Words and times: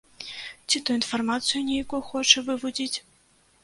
Ці 0.69 0.81
то 0.87 0.95
інфармацыю 1.01 1.63
нейкую 1.71 2.03
хоча 2.11 2.47
вывудзіць? 2.53 2.95